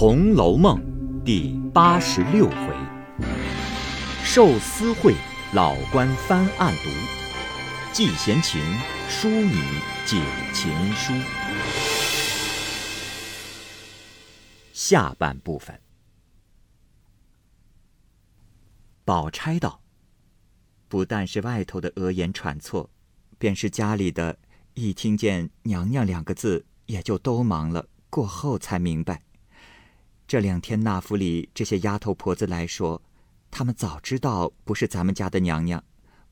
[0.00, 0.80] 红楼梦》
[1.24, 2.76] 第八十六回，
[4.22, 5.12] 寿司会
[5.54, 6.90] 老官翻案读，
[7.92, 8.62] 季闲琴
[9.08, 9.60] 淑女
[10.06, 10.22] 解
[10.54, 11.12] 琴书。
[14.72, 15.80] 下半部分，
[19.04, 19.80] 宝钗道
[20.86, 22.88] ：“不但是外头的额言传错，
[23.36, 24.38] 便是家里的，
[24.74, 27.88] 一听见‘娘娘’两个字，也就都忙了。
[28.08, 29.22] 过后才明白。”
[30.28, 33.00] 这两天，那府里这些丫头婆子来说，
[33.50, 35.82] 他们早知道不是咱们家的娘娘。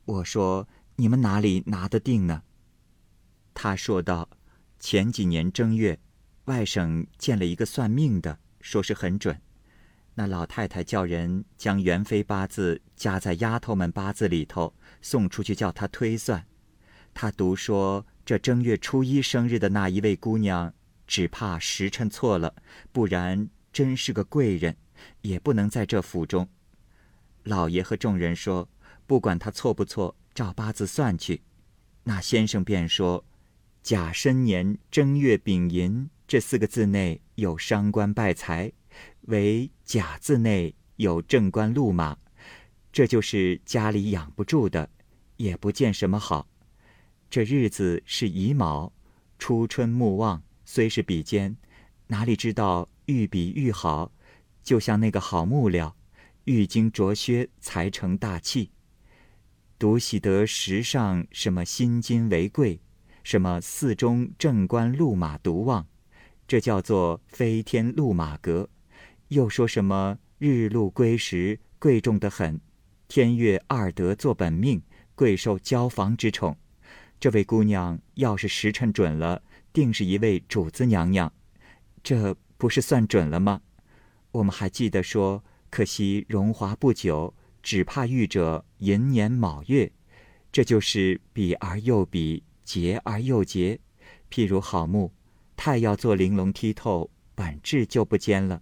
[0.05, 0.67] 我说
[0.97, 2.43] ：“你们哪里拿得定呢？”
[3.55, 4.29] 他说道
[4.79, 5.99] ：“前几年正月，
[6.45, 9.41] 外省见了一个算命的，说是很准。
[10.13, 16.45] 那老太太叫人将元妃八字加在丫头们八字里头，送出去叫他推算。
[17.15, 20.71] 他独说这正月初一生日的那一位姑娘，
[21.07, 22.53] 只怕时辰错了，
[22.91, 24.75] 不然。”真是个贵人，
[25.21, 26.49] 也不能在这府中。
[27.43, 28.67] 老爷和众人说，
[29.05, 31.43] 不管他错不错，照八字算去。
[32.03, 33.23] 那先生便说
[33.83, 38.71] ：“甲申年正月丙寅这四个字内有伤官败财，
[39.27, 42.17] 为甲字内有正官禄马，
[42.91, 44.89] 这就是家里养不住的，
[45.35, 46.47] 也不见什么好。
[47.29, 48.91] 这日子是乙卯，
[49.37, 51.55] 初春木旺，虽是比肩，
[52.07, 54.11] 哪里知道？”愈比愈好，
[54.63, 55.95] 就像那个好木料，
[56.43, 58.69] 愈经琢削才成大器。
[59.79, 62.81] 独喜得时上什么新金为贵，
[63.23, 65.87] 什么寺中正官路马独旺，
[66.45, 68.69] 这叫做飞天路马阁。
[69.29, 72.59] 又说什么日禄归时贵重的很，
[73.07, 74.81] 天月二德做本命，
[75.15, 76.57] 贵受交房之宠。
[77.21, 79.41] 这位姑娘要是时辰准了，
[79.71, 81.31] 定是一位主子娘娘。
[82.03, 82.35] 这。
[82.57, 83.61] 不是算准了吗？
[84.31, 89.91] 我们还记得说，可惜荣华不久，只怕遇着寅年卯月，
[90.51, 93.79] 这就是比而又比，劫而又劫。
[94.29, 95.11] 譬如好木，
[95.55, 98.61] 太要做玲珑剔透，本质就不坚了。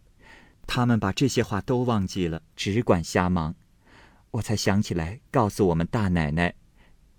[0.67, 3.55] 他们把这些话都忘记了，只管瞎忙。
[4.31, 6.55] 我才想起来，告诉我们大奶奶，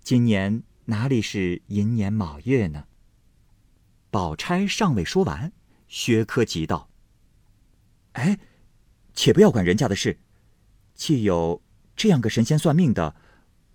[0.01, 2.85] 今年哪里是寅年卯月呢？
[4.09, 5.51] 宝钗尚未说完。
[5.87, 6.89] 薛科急道
[8.13, 8.39] ：“哎，
[9.13, 10.19] 且不要管人家的事，
[10.93, 11.61] 既有
[11.95, 13.15] 这样个神仙算命的，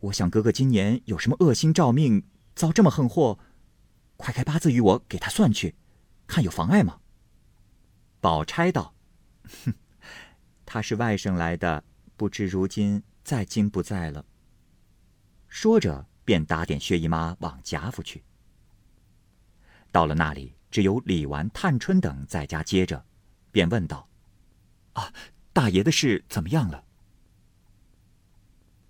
[0.01, 2.25] 我想哥哥今年有什么恶心照命，
[2.55, 3.39] 遭这么横祸，
[4.17, 5.75] 快开八字与我给他算去，
[6.27, 7.01] 看有妨碍吗？”
[8.21, 8.95] 宝钗道
[9.65, 9.75] ：“哼，
[10.65, 11.83] 他是外省来的，
[12.17, 14.25] 不知如今在京不在了。”
[15.49, 18.23] 说着，便打点薛姨妈往贾府去。
[19.91, 20.55] 到了那里。
[20.73, 23.05] 只有李纨、探春等在家接着，
[23.53, 24.09] 便问道
[24.95, 25.13] ：“啊，
[25.53, 26.83] 大爷的事怎么样了？”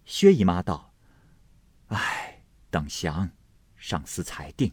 [0.06, 0.94] 薛姨妈道
[1.88, 2.40] ：“唉，
[2.70, 3.28] 等详，
[3.76, 4.72] 上司裁定，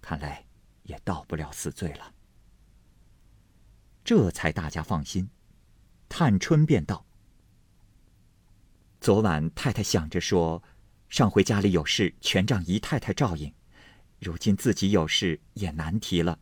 [0.00, 0.46] 看来
[0.84, 2.14] 也到不了死罪了。”
[4.04, 5.28] 这才大家放心。
[6.08, 7.04] 探春便道
[9.00, 10.62] ：“昨晚太太想着说，
[11.08, 13.52] 上回家里有事，全仗姨太太照应。”
[14.24, 16.40] 如今自己有事也难提了，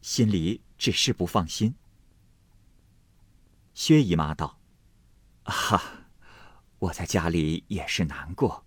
[0.00, 1.74] 心里只是不放心。
[3.74, 4.60] 薛姨妈道
[5.42, 6.06] ：“啊，
[6.78, 8.64] 我在家里也是难过，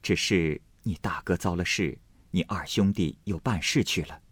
[0.00, 1.98] 只是你大哥遭了事，
[2.30, 4.22] 你二兄弟又办事去了，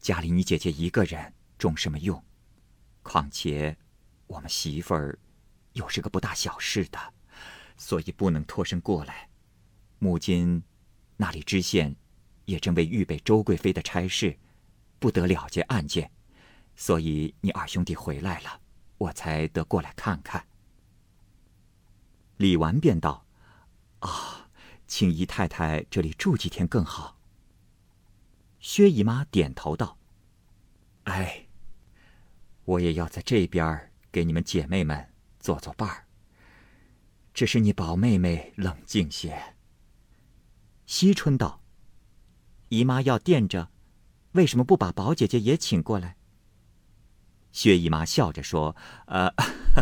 [0.00, 2.20] 家里你姐姐一个人中什么用？
[3.04, 3.76] 况且
[4.26, 5.16] 我们媳妇儿
[5.74, 6.98] 又是个不大小事的，
[7.76, 9.28] 所以不能脱身过来。
[10.00, 10.64] 母亲
[11.16, 11.94] 那里知县。”
[12.44, 14.38] 也正为预备周贵妃的差事，
[14.98, 16.10] 不得了结案件，
[16.76, 18.60] 所以你二兄弟回来了，
[18.98, 20.46] 我才得过来看看。
[22.36, 23.26] 李纨便道
[24.00, 24.50] ：“啊，
[24.86, 27.18] 请姨太太这里住几天更好。”
[28.60, 29.98] 薛姨妈点头道
[31.04, 31.46] ：“哎，
[32.64, 36.06] 我也要在这边给你们姐妹们做做伴儿。
[37.32, 39.54] 只是你宝妹妹冷静些。”
[40.86, 41.63] 惜春道。
[42.68, 43.70] 姨妈要垫着，
[44.32, 46.16] 为什么不把宝姐姐也请过来？
[47.52, 48.74] 薛姨妈笑着说
[49.06, 49.32] ：“呃，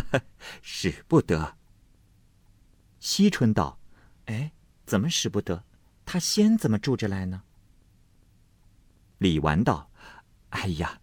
[0.61, 1.56] 使不得。”
[3.00, 3.79] 惜春道
[4.26, 4.52] ：“哎，
[4.84, 5.64] 怎么使不得？
[6.05, 7.44] 他先怎么住着来呢？”
[9.19, 9.90] 李纨道
[10.50, 11.00] ：“哎呀，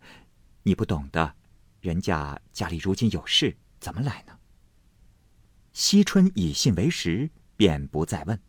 [0.64, 1.36] 你不懂的，
[1.82, 4.38] 人家家里如今有事，怎么来呢？”
[5.74, 8.40] 惜春以信为实，便不再问。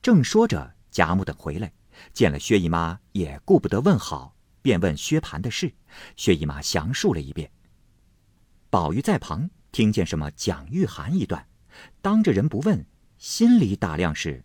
[0.00, 1.72] 正说着，贾母等回来。
[2.12, 5.74] 见了薛姨妈，也顾不得问好，便问薛蟠的事。
[6.16, 7.50] 薛姨妈详述了一遍。
[8.70, 11.46] 宝玉在旁听见什么蒋玉菡一段，
[12.00, 12.86] 当着人不问，
[13.18, 14.44] 心里打量是：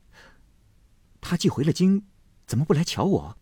[1.21, 2.05] 他既回了京，
[2.45, 3.37] 怎么不来瞧我？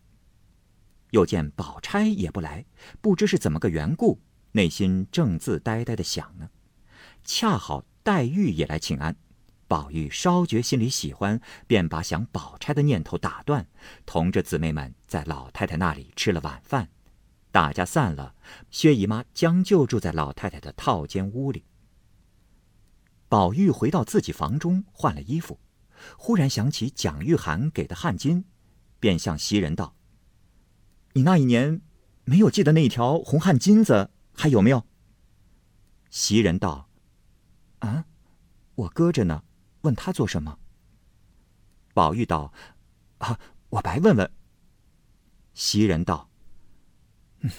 [1.10, 2.64] 又见宝钗也不来，
[3.00, 4.20] 不知是怎么个缘故，
[4.52, 6.48] 内心正自呆呆的想呢。
[7.24, 9.16] 恰好黛玉也来请安，
[9.68, 13.66] 宝玉稍觉心里喜欢，便把想宝钗的念头打断，
[14.04, 16.88] 同着姊妹们在老太太那里吃了晚饭。
[17.50, 18.34] 大家散了，
[18.70, 21.64] 薛姨妈将就住在老太太的套间屋里。
[23.28, 25.58] 宝玉回到自己房中换了衣服，
[26.16, 28.44] 忽然想起蒋玉菡给的汗巾，
[29.00, 29.96] 便向袭人道。
[31.14, 31.80] 你那一年
[32.24, 34.86] 没有系的那一条红汗巾子还有没有？
[36.10, 36.88] 袭人道
[37.80, 38.04] ：“啊，
[38.74, 39.42] 我搁着呢，
[39.86, 40.58] 问他做什么？”
[41.94, 42.52] 宝玉道
[43.18, 43.40] ：“啊，
[43.70, 44.30] 我白问问。”
[45.54, 46.28] 袭人道
[47.40, 47.50] ：“嗯，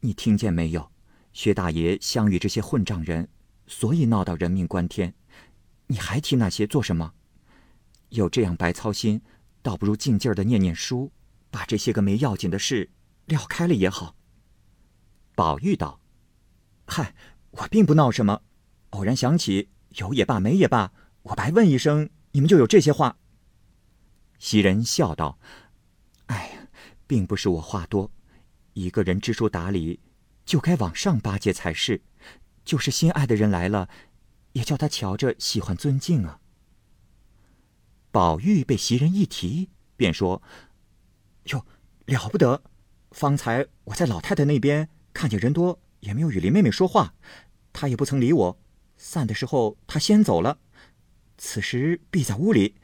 [0.00, 0.90] 你听见没有？
[1.34, 3.28] 薛大爷相遇这些混账人，
[3.66, 5.14] 所以闹到人命关天。
[5.88, 7.12] 你还提那些做什么？
[8.08, 9.20] 有这样白操心，
[9.60, 11.12] 倒不如静静的念念书。”
[11.48, 12.90] 把这些个没要紧的事
[13.26, 14.14] 撂开了也好。
[15.34, 16.00] 宝玉道
[16.86, 17.14] ：“嗨，
[17.52, 18.42] 我并不闹什么，
[18.90, 23.18] 偶然想起，有也罢，没也罢，我白问一声，你们就有这些话。”
[24.38, 25.38] 袭人笑道
[26.26, 26.68] ：“哎呀，
[27.06, 28.10] 并不是我话多，
[28.74, 30.00] 一个人知书达理，
[30.44, 32.02] 就该往上巴结才是。
[32.64, 33.88] 就是心爱的人来了，
[34.52, 36.40] 也叫他瞧着喜欢尊敬啊。”
[38.10, 40.42] 宝玉被袭人一提，便说。
[41.44, 41.64] 哟，
[42.06, 42.62] 了不得！
[43.12, 47.14] 方才我在老太太那边看见人多，也没有与林妹妹说话，
[47.72, 48.58] 她也不曾理我。
[48.96, 50.58] 散的时候，他先走了。
[51.38, 52.76] 此时必在屋里，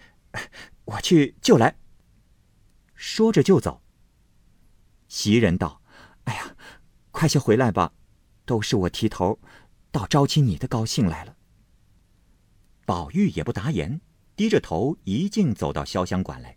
[0.85, 1.77] 我去就来。
[2.95, 3.83] 说着就走。
[5.09, 5.83] 袭人道
[6.25, 6.57] ：“哎呀，
[7.11, 7.93] 快些回来吧，
[8.45, 9.39] 都是我提头，
[9.91, 11.37] 倒招起你的高兴来了。”
[12.85, 14.01] 宝玉也不答言，
[14.37, 16.57] 低着头一径走到潇湘馆来，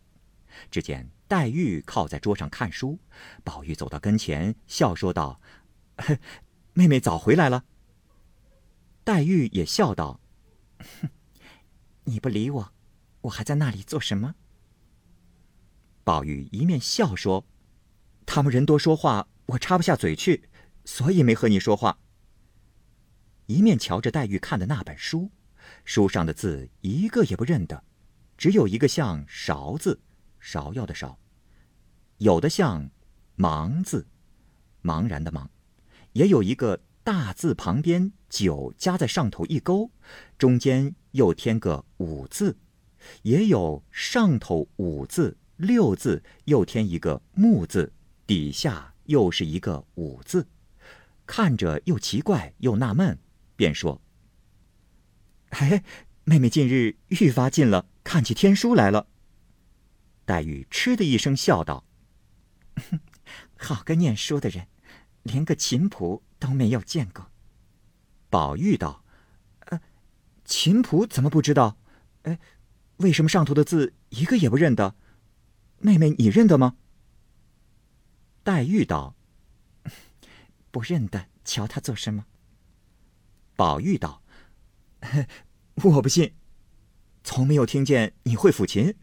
[0.70, 1.10] 只见。
[1.28, 3.00] 黛玉靠在桌上看书，
[3.44, 5.42] 宝玉走到跟前，笑说道
[6.74, 7.66] ：“妹妹早回来了。”
[9.06, 10.20] 黛玉也笑道
[11.00, 11.10] ：“哼
[12.04, 12.74] 你不理我，
[13.22, 14.36] 我还在那里做什么？”
[16.04, 17.46] 宝玉一面笑说
[18.26, 20.50] ：“他们人多说话，我插不下嘴去，
[20.84, 22.00] 所以没和你说话。”
[23.48, 25.30] 一面瞧着黛玉看的那本书，
[25.84, 27.84] 书上的字一个也不认得，
[28.38, 30.02] 只有一个像“勺”字。
[30.42, 31.16] 芍药的芍，
[32.18, 32.90] 有的像
[33.38, 34.08] “茫”字，
[34.84, 35.48] 茫然的茫，
[36.14, 39.90] 也有一个大字旁边九加在上头一勾，
[40.38, 42.58] 中间又添个五字，
[43.22, 47.94] 也有上头五字六字又添一个木字，
[48.28, 50.50] 底下又是一个五字，
[51.26, 53.18] 看着又奇怪又纳闷，
[53.56, 54.02] 便说
[55.52, 55.82] ：“嘿，
[56.26, 59.08] 妹妹近日愈发近了，看起天书来了。”
[60.28, 61.86] 黛玉嗤的一声笑道
[63.56, 64.68] ：“好个念书的人，
[65.24, 67.32] 连个琴谱都没有见过。”
[68.36, 69.02] 宝玉道
[69.72, 69.80] ：“呃，
[70.44, 71.78] 琴谱怎么不知道？
[72.24, 72.38] 哎，
[72.98, 74.94] 为什么上头的字一个也不认得？
[75.78, 76.76] 妹妹你认得吗？”
[78.44, 79.16] 黛玉道
[80.70, 82.26] ：“不认得，瞧他做什么？”
[83.56, 84.22] 宝玉道
[85.82, 86.34] ：“我不信，
[87.24, 88.96] 从没有听见你会抚琴。”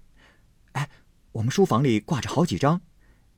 [0.72, 0.90] 哎。
[1.32, 2.82] 我们书房里挂着好几张，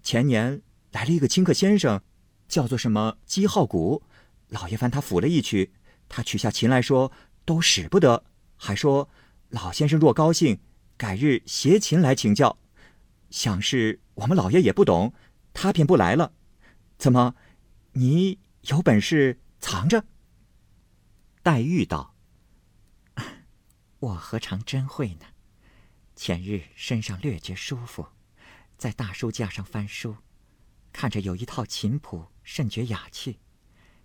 [0.03, 0.61] 前年
[0.91, 2.03] 来了一个清客先生，
[2.49, 4.03] 叫做什么姬浩谷，
[4.49, 5.73] 老爷烦他抚了一曲，
[6.17, 7.11] 他取下琴来说
[7.45, 9.11] 都使不得，还说
[9.49, 10.61] 老先生若高兴，
[10.97, 12.57] 改日携琴来请教。
[13.31, 15.13] 想是我们老爷也不懂，
[15.53, 16.33] 他便不来了。
[16.99, 17.35] 怎么，
[17.95, 20.05] 你有本事藏着？
[21.43, 22.15] 黛玉道
[23.99, 25.27] ：“我何尝真会呢？”
[26.15, 28.07] 前日身上略觉舒服，
[28.79, 30.19] 在大书架上翻书，
[30.93, 33.41] 看着有一套琴谱，甚觉雅趣。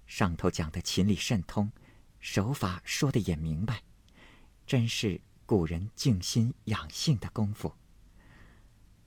[0.07, 1.71] 上头讲的琴理甚通，
[2.19, 3.81] 手法说的也明白，
[4.67, 7.73] 真是古人静心养性的功夫。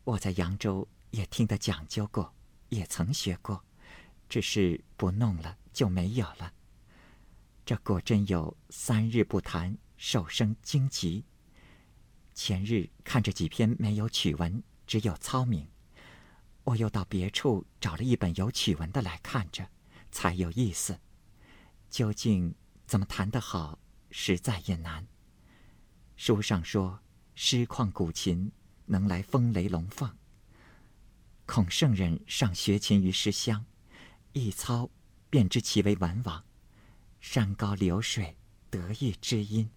[0.04, 2.34] 我在扬州也听得讲究过，
[2.70, 3.64] 也曾学过，
[4.28, 6.52] 只是不弄了就没有了。
[7.64, 11.24] 这果真有三日不弹，手生荆棘。
[12.34, 15.68] 前日看着几篇没有曲文，只有操名，
[16.64, 19.68] 我又到别处找了一本有曲文的来看着，
[20.10, 20.98] 才有意思。
[21.88, 22.54] 究竟
[22.92, 23.78] 怎么弹得好，
[24.10, 25.08] 实在也难。
[26.14, 27.00] 书上说
[27.34, 28.52] 诗况古琴
[28.84, 30.14] 能来风雷龙凤，
[31.46, 33.64] 孔圣人上学琴于诗乡，
[34.34, 34.90] 一操
[35.30, 36.44] 便知其为文王。
[37.18, 38.36] 山高流水，
[38.68, 39.70] 得意知音。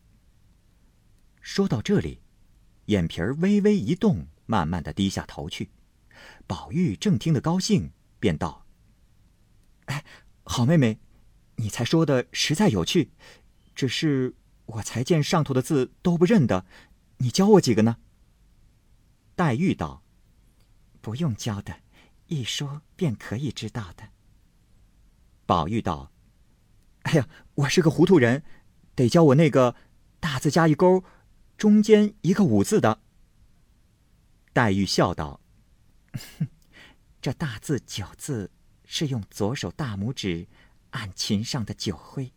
[1.39, 2.19] 说到这里，
[2.87, 5.69] 眼皮儿微微一动，慢慢的低下头去。
[6.45, 8.65] 宝玉正听得高兴，便道
[9.87, 10.03] ：“哎，
[10.43, 10.99] 好妹妹，
[11.57, 13.11] 你才说的实在有趣，
[13.73, 14.35] 只是
[14.65, 16.65] 我才见上头的字都不认得，
[17.17, 17.97] 你教我几个呢？”
[19.35, 20.03] 黛玉道
[21.01, 21.81] ：“不用教的，
[22.27, 24.09] 一说便可以知道的。”
[25.45, 26.11] 宝玉道
[27.03, 28.43] ：“哎呀，我是个糊涂人，
[28.95, 29.75] 得教我那个
[30.19, 31.03] 大字加一勾。”
[31.57, 32.99] 中间一个“五”字的，
[34.51, 35.39] 黛玉笑道
[37.21, 38.51] ：“这大字‘九’字
[38.83, 40.47] 是用左手大拇指
[40.95, 42.31] 按琴上的九徽，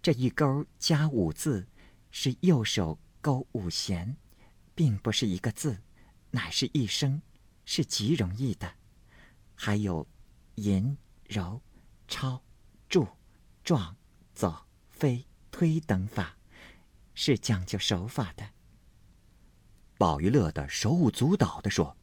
[0.00, 1.68] 这一勾加‘五’字
[2.10, 4.16] 是右手勾五弦，
[4.74, 5.82] 并不是一个字，
[6.30, 7.20] 乃是一声，
[7.66, 8.76] 是极容易的。
[9.54, 10.08] 还有
[10.54, 10.96] 吟、
[11.28, 11.60] 揉、
[12.08, 12.42] 抄、
[12.88, 13.06] 注、
[13.62, 13.94] 撞、
[14.32, 16.36] 走、飞、推等法。”
[17.16, 18.48] 是讲究手法的。
[19.96, 21.96] 宝玉乐得手舞足蹈的说：“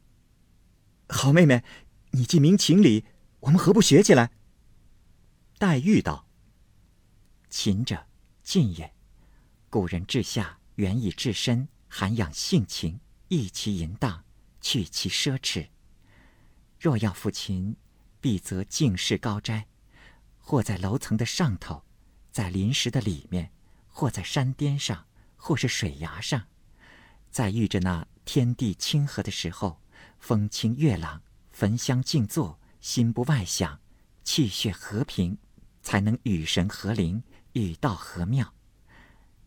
[1.09, 1.65] 好妹妹，
[2.11, 3.03] 你既明情理，
[3.41, 4.31] 我们何不学起来？”
[5.61, 6.25] 黛玉道
[7.47, 8.07] ：“勤者
[8.41, 8.91] 进也。
[9.69, 14.23] 古人治下原以治身，涵养性情，抑其淫荡，
[14.59, 15.69] 去其奢侈。
[16.79, 17.75] 若要抚琴，
[18.19, 19.67] 必则静室高斋，
[20.39, 21.83] 或在楼层的上头，
[22.31, 23.51] 在临石的里面。”
[23.87, 26.47] 或在山巅上，或是水崖上，
[27.29, 29.79] 在遇着那天地清和的时候，
[30.17, 33.79] 风清月朗，焚香静坐，心不外想，
[34.23, 35.37] 气血和平，
[35.81, 37.23] 才能与神合灵，
[37.53, 38.53] 与道合妙。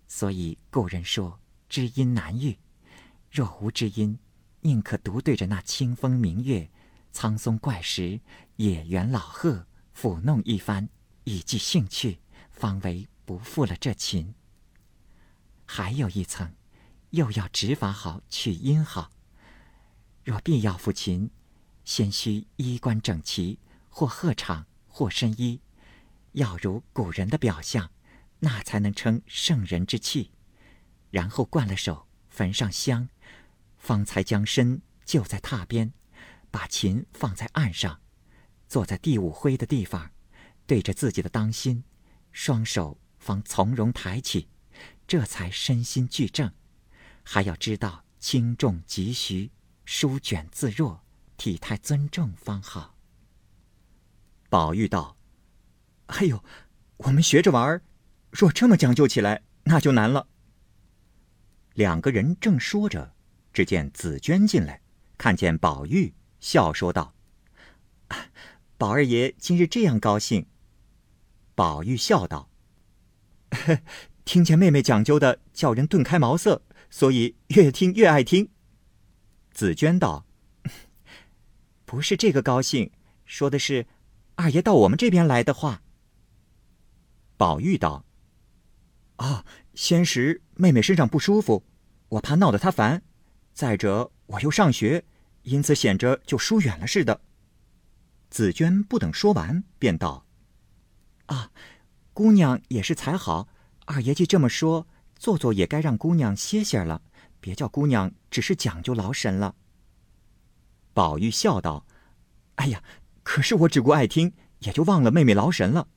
[0.07, 2.59] 所以古人说知音难遇，
[3.31, 4.19] 若无知音，
[4.61, 6.71] 宁可独对着那清风明月、
[7.13, 8.21] 苍松怪石、
[8.57, 10.89] 野原老鹤抚弄一番，
[11.25, 12.19] 以寄兴趣，
[12.51, 13.09] 方为。
[13.27, 14.35] 不负了这琴。
[15.65, 16.53] 还有一层，
[17.09, 19.11] 又要指法好，取音好。
[20.25, 21.31] 若必要抚琴，
[21.87, 25.63] 先须衣冠整齐，或鹤氅，或深衣，
[26.35, 27.91] 要如古人的表象，
[28.39, 30.31] 那才能称圣人之气。
[31.11, 33.09] 然后灌了手，焚上香，
[33.79, 35.93] 方才将身就在榻边，
[36.51, 38.01] 把琴放在案上，
[38.69, 40.13] 坐在第五徽的地方，
[40.67, 41.83] 对着自己的当心，
[42.31, 43.01] 双手。
[43.17, 44.51] 方从容抬起，
[45.07, 46.53] 这才身心俱正。
[47.23, 49.51] 还要知道轻重急徐，
[49.87, 51.03] 舒卷自若，
[51.39, 52.99] 体态尊重方好。
[54.51, 55.17] 宝玉道
[56.07, 56.45] ：“哎呦，
[56.99, 57.83] 我们学着玩儿，
[58.31, 60.29] 若这么讲究起来，那就难了。”
[61.75, 63.15] 两个人正说着，
[63.53, 64.81] 只见紫娟进来，
[65.19, 67.15] 看见宝玉，笑说道
[68.79, 70.47] ：“宝二爷今日这样高兴。”
[71.57, 72.51] 宝玉笑道。
[74.25, 78.51] 听见妹妹讲究的，叫人顿开茅塞，所以越听越爱听。
[79.53, 80.27] 紫娟道
[81.85, 82.91] ：“不是这个高兴，
[83.25, 83.87] 说的是
[84.35, 85.83] 二爷到我们这边来的话。”
[87.45, 88.07] 宝玉道
[89.21, 91.63] ：“啊，先时妹妹身上不舒服，
[92.09, 93.01] 我怕闹得她烦；
[93.53, 95.05] 再者我又上学，
[95.43, 97.21] 因此显着就疏远了似的。”
[98.33, 100.25] 紫娟不等说完，便道
[101.27, 101.51] ：“啊。”
[102.15, 103.47] 姑娘也是才好，
[103.85, 104.87] 二爷既这么说，
[105.19, 107.03] 做做也该让姑娘歇歇了，
[107.41, 109.55] 别叫姑娘只是讲究劳神了。
[110.95, 111.85] 宝玉笑道
[112.57, 112.83] ：“哎呀，
[113.23, 115.89] 可是我只顾爱听，也就忘了妹妹劳神了。”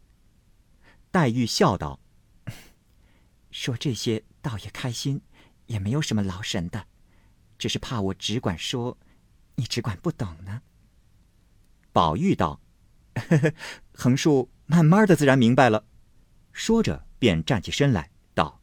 [1.17, 1.99] 黛玉笑道
[3.49, 5.19] ：“说这些倒也开心，
[5.65, 6.85] 也没有什么劳神的，
[7.57, 8.95] 只是怕我只管说，
[9.55, 10.61] 你只管不懂呢。”
[11.91, 12.61] 宝玉道
[13.17, 13.53] ：“呵 呵
[13.95, 15.85] 横竖慢慢的自然明白了。”
[16.53, 18.61] 说着，便站起身来，道：“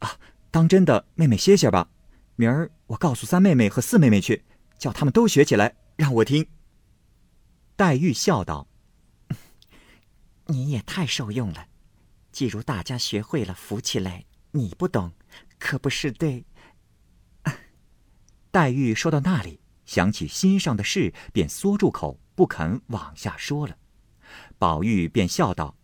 [0.00, 0.18] 啊，
[0.50, 1.88] 当真的，妹妹歇歇吧。
[2.34, 4.44] 明儿我告诉三妹妹和四妹妹去，
[4.76, 6.48] 叫他们都学起来，让我听。”
[7.78, 8.66] 黛玉笑道
[10.50, 11.66] ：“你也太受用了。
[12.30, 15.12] 既如大家学会了扶起来，你不懂，
[15.58, 16.44] 可不是对。
[18.52, 23.76] ”黛玉说到那里，想起心上的事，便缩住口，不肯往下说了。
[24.58, 25.76] 宝玉便笑道。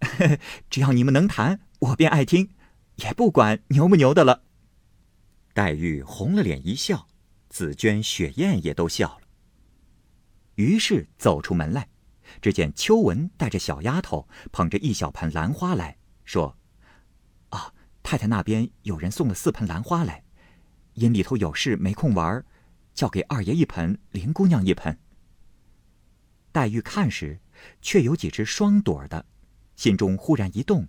[0.70, 2.54] 只要你们能谈，我便爱听，
[2.96, 4.44] 也不管牛不牛的了。
[5.54, 7.08] 黛玉红了脸一笑，
[7.48, 9.28] 紫娟、雪雁也都笑了。
[10.54, 11.88] 于是走出门来，
[12.40, 16.56] 只见秋文带着小丫头捧着一小盆兰花来说
[17.50, 20.24] ：“啊，太太那边有人送了四盆兰花来，
[20.94, 22.44] 因里头有事没空玩，
[22.94, 24.98] 叫给二爷一盆，林姑娘一盆。”
[26.52, 27.40] 黛玉看时，
[27.80, 29.26] 却有几只双朵的。
[29.76, 30.88] 心中忽然一动，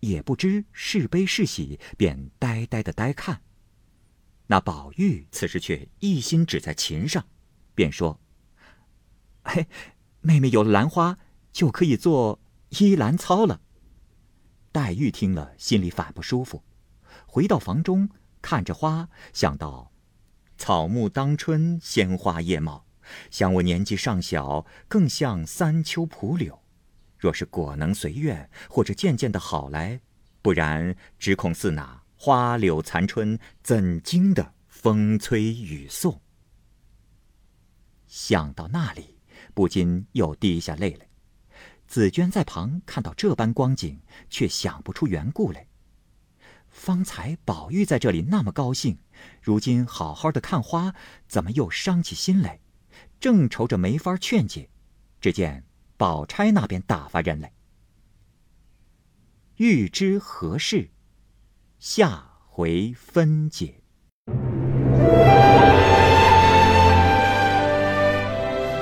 [0.00, 3.40] 也不知是悲是喜，便呆呆的呆看。
[4.46, 7.26] 那宝玉此时却一心只在琴上，
[7.74, 8.20] 便说
[9.42, 9.66] ：“嘿，
[10.20, 11.18] 妹妹有了兰花，
[11.52, 13.60] 就可以做依兰操了。”
[14.72, 16.62] 黛玉听了，心里反不舒服，
[17.26, 18.08] 回到房中，
[18.42, 19.92] 看着花，想到
[20.58, 22.84] ：“草木当春，鲜花叶茂，
[23.30, 26.62] 想我年纪尚小，更像三秋蒲柳。”
[27.18, 30.00] 若是果能随愿，或者渐渐的好来，
[30.40, 36.20] 不然只恐似那花柳残春，怎经得风吹雨送？
[38.06, 39.17] 想到那里，
[39.58, 41.08] 不禁又滴下泪来。
[41.88, 43.98] 紫娟在旁看到这般光景，
[44.30, 45.66] 却想不出缘故来。
[46.68, 48.98] 方才宝玉在这里那么高兴，
[49.42, 50.94] 如今好好的看花，
[51.26, 52.60] 怎么又伤起心来？
[53.18, 54.70] 正愁着没法劝解，
[55.20, 55.64] 只见。
[55.96, 57.52] 宝钗那边打发人来，
[59.56, 60.90] 欲知何事，
[61.80, 63.82] 下回分解。